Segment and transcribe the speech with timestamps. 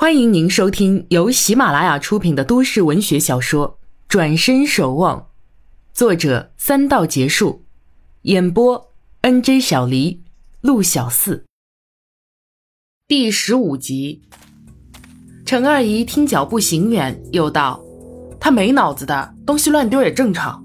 [0.00, 3.68] 欢迎您收听由喜马拉雅出品的都市文学小说
[4.06, 5.18] 《转身守望》，
[5.92, 7.64] 作者三道结束，
[8.22, 8.92] 演播
[9.22, 10.22] N J 小黎、
[10.60, 11.44] 陆小四。
[13.08, 14.22] 第十五集，
[15.44, 17.82] 陈二姨听脚步行远，又道
[18.38, 20.64] ：“他没脑子的东西乱丢也正常。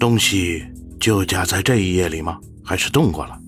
[0.00, 0.64] 东西
[0.98, 2.40] 就夹在这一页里吗？
[2.64, 3.38] 还是动过了？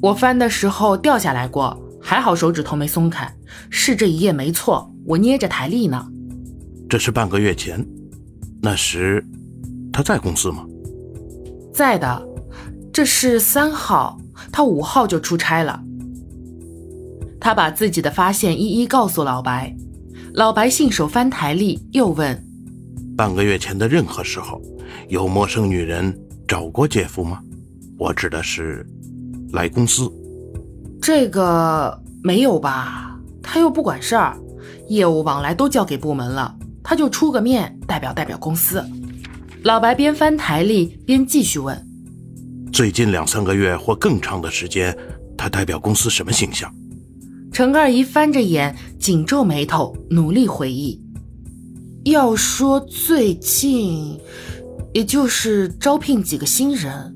[0.00, 3.34] 我翻的时候掉下来过。”还好手指头没松开，
[3.70, 4.94] 是这一页没错。
[5.06, 6.06] 我捏着台历呢。
[6.86, 7.82] 这是半个月前，
[8.60, 9.24] 那时
[9.90, 10.66] 他在公司吗？
[11.72, 12.28] 在的。
[12.92, 14.20] 这是三号，
[14.52, 15.82] 他五号就出差了。
[17.40, 19.74] 他把自己的发现一一告诉老白，
[20.34, 22.38] 老白信手翻台历，又问：
[23.16, 24.60] 半个月前的任何时候，
[25.08, 27.40] 有陌生女人找过姐夫吗？
[27.98, 28.86] 我指的是
[29.52, 30.12] 来公司。
[31.04, 33.20] 这个没有吧？
[33.42, 34.34] 他又不管事儿，
[34.88, 38.82] 业务往来都交给部门了，他就出个面，代表代表公司。
[39.64, 41.78] 老白边翻台历边继续问：
[42.72, 44.96] 最近两三个月或更长的时间，
[45.36, 46.74] 他代表公司什么形象？
[47.52, 50.98] 程二姨翻着眼，紧皱眉头，努力回忆。
[52.04, 54.18] 要说最近，
[54.94, 57.14] 也就是招聘几个新人。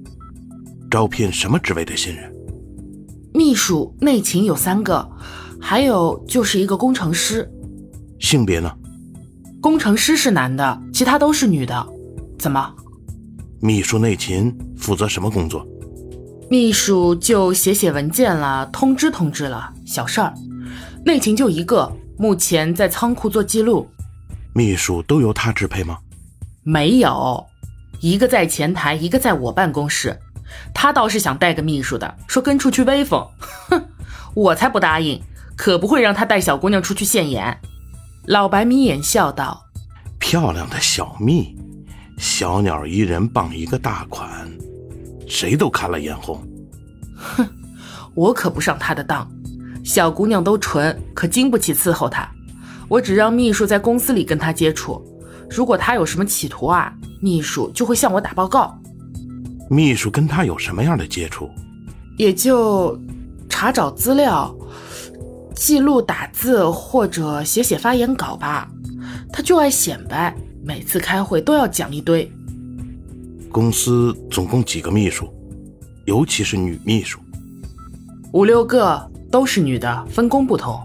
[0.91, 2.31] 招聘什么职位的新人？
[3.49, 5.11] 秘书、内勤有三个，
[5.59, 7.51] 还有就是一个工程师。
[8.21, 8.71] 性别呢？
[9.59, 11.89] 工程师是男的，其他都是女的。
[12.39, 12.75] 怎么？
[13.59, 15.67] 秘书、内勤负责什么工作？
[16.51, 20.35] 秘书就写写文件了，通知通知了，小事儿。
[21.07, 23.89] 内勤就一个，目前在仓库做记录。
[24.53, 25.97] 秘书都由他支配吗？
[26.65, 27.43] 没有，
[28.03, 30.15] 一个在前台，一个在我办公室。
[30.75, 33.27] 他倒是想带个秘书的，说跟出去威风。
[33.69, 33.85] 哼，
[34.35, 35.21] 我才不答应，
[35.57, 37.59] 可不会让他带小姑娘出去现眼。
[38.27, 39.67] 老白眯眼笑道
[40.21, 41.57] ：“漂亮的小蜜，
[42.19, 44.29] 小鸟依人傍一个大款，
[45.27, 46.43] 谁都看了眼红。”
[47.17, 47.49] 哼，
[48.15, 49.29] 我可不上他的当。
[49.85, 52.29] 小姑娘都纯，可经不起伺候他。
[52.89, 55.03] 我只让秘书在公司里跟他接触，
[55.49, 58.79] 如果他有什么企图啊，秘书就会向我打报告。
[59.69, 61.51] 秘书跟他有什么样的接触？
[62.17, 62.99] 也就
[63.49, 64.53] 查找资料、
[65.55, 68.69] 记录打字或者写写发言稿吧。
[69.33, 70.35] 他就爱显摆，
[70.65, 72.31] 每次开会都要讲一堆。
[73.53, 75.33] 公司总共几个秘书？
[76.07, 77.21] 尤其是女秘书？
[78.33, 80.81] 五六个，都是女的，分工不同。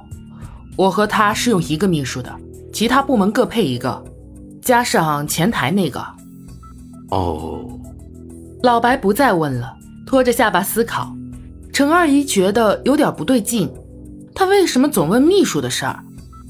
[0.76, 2.34] 我和他是用一个秘书的，
[2.72, 4.04] 其他部门各配一个，
[4.62, 6.06] 加上前台那个。
[7.10, 7.73] 哦。
[8.63, 11.13] 老白不再问了，拖着下巴思考。
[11.74, 13.69] 陈二姨觉得有点不对劲，
[14.34, 16.01] 他为什么总问秘书的事儿？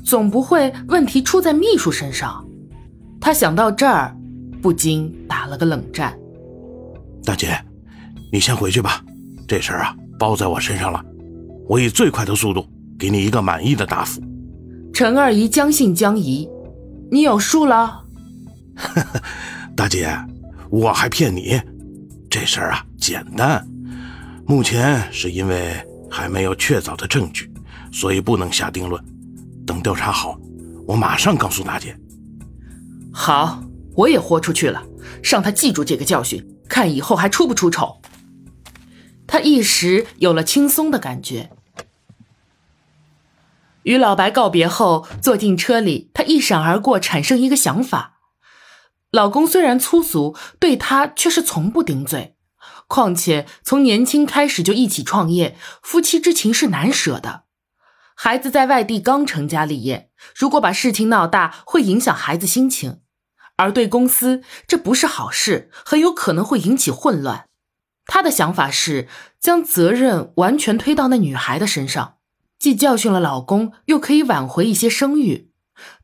[0.05, 2.45] 总不会问题出在秘书身上？
[3.19, 4.15] 他想到这儿，
[4.61, 6.15] 不禁打了个冷战。
[7.25, 7.59] 大姐，
[8.31, 9.03] 你先回去吧，
[9.47, 11.03] 这事儿啊包在我身上了，
[11.67, 12.63] 我以最快的速度
[12.99, 14.21] 给你一个满意的答复。
[14.93, 16.47] 陈二姨将信将疑
[17.09, 18.03] ：“你有数了？”
[19.75, 20.15] 大姐，
[20.69, 21.59] 我还骗你？
[22.33, 23.63] 这事儿啊，简单。
[24.47, 25.71] 目前是因为
[26.09, 27.53] 还没有确凿的证据，
[27.91, 28.99] 所以不能下定论。
[29.67, 30.35] 等调查好，
[30.87, 31.95] 我马上告诉大姐。
[33.13, 33.61] 好，
[33.93, 34.81] 我也豁出去了，
[35.21, 38.01] 让他记住这个教训，看以后还出不出丑。
[39.27, 41.51] 他一时有了轻松的感觉。
[43.83, 48.12] 与老白告别后，坐进车里，他一闪而过，产生一个想法。
[49.13, 52.35] 老公虽然粗俗，对她却是从不顶嘴。
[52.87, 57.43] 况且从年轻开始就一起创业，夫妻之情是难舍的。
[58.15, 63.01] 孩子在外地刚成家立业，如果把事情闹大，会影响孩子心情；
[63.55, 67.49] 而对公司，这不是好事，很有可能会引起混乱。
[68.07, 69.07] 他的想法是
[69.39, 72.15] 将责任完全推到那女孩的身上，
[72.57, 75.51] 既教训了老公，又可以挽回一些声誉。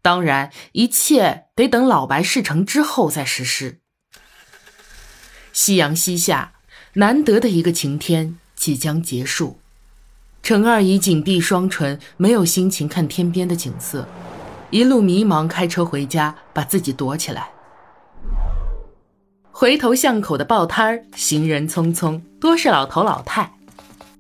[0.02, 3.80] 当然，一切得等老白事成之后再实施。
[5.52, 6.54] 夕阳西下，
[6.94, 9.60] 难得的一个晴天即将结束。
[10.42, 14.08] 陈二姨紧闭双唇，没有心情看天边的景色，
[14.70, 17.50] 一路迷茫，开车回家，把自己躲起来。
[19.52, 23.52] 回头巷口的报摊，行人匆匆，多是老头老太。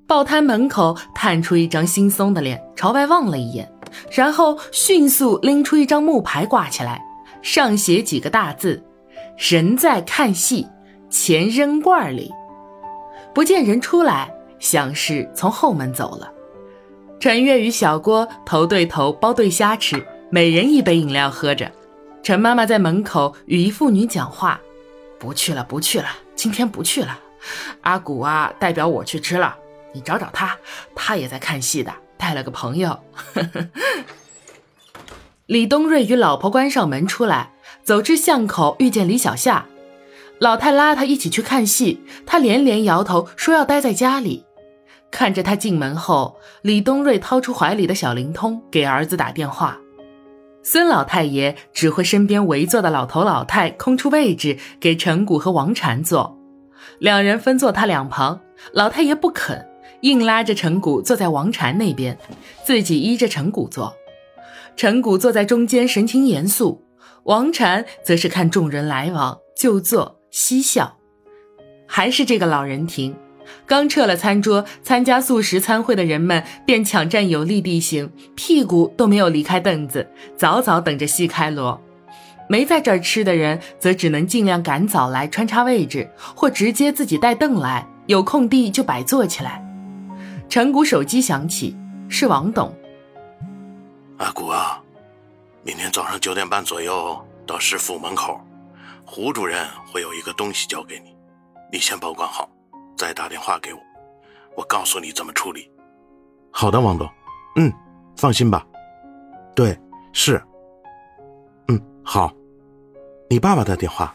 [0.05, 3.71] 报摊门口探出一张惺忪的脸，朝外望了一眼。
[4.11, 7.01] 然后迅速拎出一张木牌挂起来，
[7.41, 8.83] 上写几个大字
[9.37, 10.67] ：“人在看戏，
[11.09, 12.31] 钱扔罐里。”
[13.33, 16.31] 不见人出来，像是从后门走了。
[17.19, 21.71] 陈月与小郭头对头包对虾吃，每人一杯饮料喝着。
[22.23, 24.59] 陈妈妈在门口与一妇女讲话
[25.19, 27.19] ：“不去了，不去了，今天不去了。
[27.81, 29.55] 阿古啊，代表我去吃了。
[29.93, 30.57] 你找找他，
[30.95, 32.99] 他也在看戏的，带了个朋友。”
[35.49, 39.65] 李东瑞与老婆关上门出来，走至巷口，遇见李小夏。
[40.37, 44.45] 老太拉他一起去看戏，他连连摇头说要待在家里。
[45.09, 49.79] 看着他进门后，李东瑞掏出怀里的小灵通给儿子打电话。
[50.61, 56.37] 孙老太爷指挥身边围坐的老头老太空出位置给陈谷和王禅坐，
[56.99, 58.39] 两人分坐他两旁。
[58.71, 59.67] 老太爷不肯，
[60.01, 62.15] 硬拉着陈谷坐在王禅那边，
[62.63, 63.95] 自己依着陈谷坐。
[64.79, 66.81] 陈谷坐在中间，神情严肃；
[67.23, 70.95] 王禅则是看众人来往，就坐嬉笑。
[71.85, 73.13] 还是这个老人亭。
[73.65, 81.81] 刚撤了餐桌，参加素食餐会的人们便抢占有利地形，屁股都没有离开凳子，早早等着戏开锣。
[82.47, 89.61] 没在这儿吃的人，则只能尽量赶早来穿插位置，或直接自己带凳来，有空地就摆坐起来。
[90.47, 91.75] 陈谷手机响起，
[92.07, 92.73] 是王董。
[94.19, 94.81] 阿古啊，
[95.63, 98.37] 明天早上九点半左右到市府门口，
[99.05, 101.15] 胡主任会有一个东西交给你，
[101.71, 102.49] 你先保管好。
[102.97, 103.79] 再打电话给我，
[104.57, 105.71] 我告诉你怎么处理。
[106.51, 107.09] 好的，王总。
[107.55, 107.71] 嗯，
[108.17, 108.67] 放心吧。
[109.55, 109.79] 对，
[110.11, 110.41] 是。
[111.69, 112.29] 嗯，好。
[113.29, 114.13] 你爸爸的电话。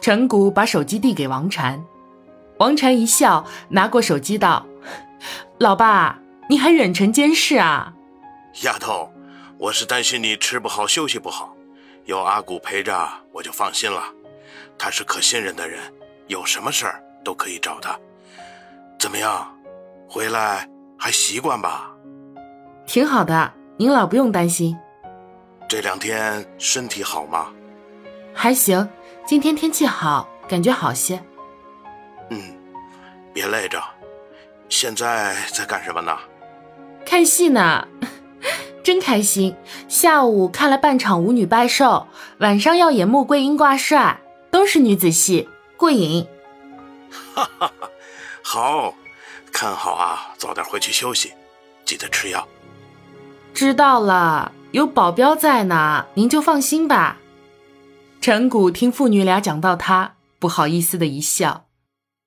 [0.00, 1.84] 陈谷把手机递给王禅，
[2.58, 4.64] 王禅一笑，拿过手机道
[5.58, 6.16] ：“老爸，
[6.48, 7.92] 你还远程监视啊？”
[8.62, 9.10] 丫头，
[9.58, 11.56] 我是担心你吃不好休息不好，
[12.04, 14.02] 有阿古陪着我就放心了。
[14.78, 15.80] 他是可信任的人，
[16.26, 17.02] 有什么事儿。
[17.24, 17.98] 都可以找他，
[19.00, 19.52] 怎么样？
[20.08, 20.64] 回来
[20.96, 21.90] 还习惯吧？
[22.86, 24.78] 挺好的，您老不用担心。
[25.68, 27.52] 这两天身体好吗？
[28.32, 28.88] 还行，
[29.26, 31.20] 今天天气好，感觉好些。
[32.30, 32.40] 嗯，
[33.34, 33.82] 别累着。
[34.68, 36.16] 现在在干什么呢？
[37.04, 37.88] 看戏呢，
[38.86, 39.56] 真开心。
[39.88, 42.06] 下午看了半场舞女拜寿，
[42.38, 46.24] 晚上要演穆桂英挂帅，都是女子戏，过瘾。
[47.34, 47.90] 哈哈哈，
[48.44, 48.94] 好，
[49.50, 51.32] 看好啊，早点回去休息，
[51.84, 52.46] 记得吃药。
[53.52, 57.16] 知道了，有保镖在呢，您就放心吧。
[58.20, 61.66] 陈谷听父女俩讲到他，不好意思的一笑。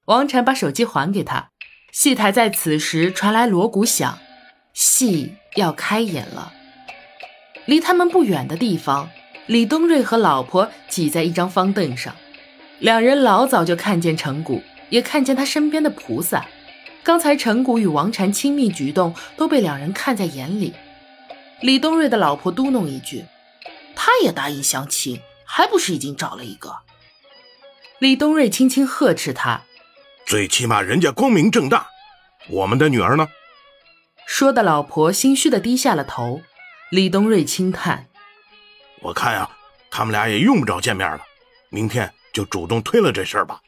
[0.07, 1.51] 王禅把手机还给他。
[1.93, 4.19] 戏台在此时传来锣鼓响，
[4.73, 6.51] 戏要开演了。
[7.65, 9.09] 离他们不远的地方，
[9.45, 12.15] 李东瑞和老婆挤在一张方凳上，
[12.79, 14.63] 两人老早就看见陈谷。
[14.89, 16.43] 也看见他身边的菩萨，
[17.03, 20.73] 刚才陈谷与王禅亲密举动都被两人看在眼里。
[21.61, 23.23] 李东瑞的老婆嘟哝一句
[23.95, 26.75] ：“他也答应相亲，还不是已经找了一个？”
[28.01, 29.61] 李东瑞轻轻呵斥他
[30.25, 31.85] ：“最起码人家光明正大，
[32.49, 33.27] 我们的女儿呢？”
[34.31, 36.43] 说的老婆心虚的低下了头。
[36.91, 38.05] 李东瑞轻叹
[39.01, 39.49] ：“我看呀，
[39.89, 41.19] 他们俩也用不着见面了，
[41.69, 43.59] 明天就主动推了这事儿吧。”